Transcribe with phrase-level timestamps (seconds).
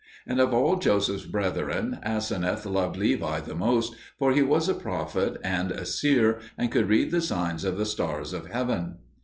[0.25, 5.37] And of all Joseph's brethren, Aseneth loved Levi the most, for he was a prophet
[5.43, 8.95] and a seer, and could read the signs of the stars of heaven.